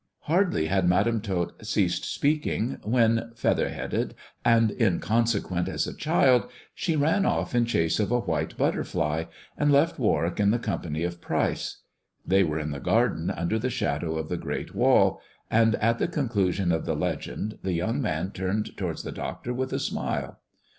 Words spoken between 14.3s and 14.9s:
THE dwarf's chamber 39 great